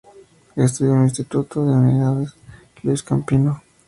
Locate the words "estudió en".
0.55-0.97